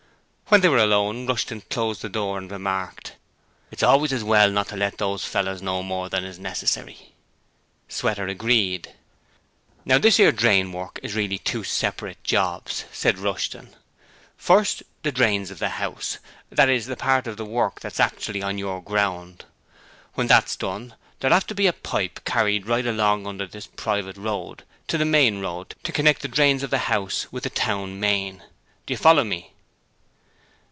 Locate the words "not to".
4.51-4.75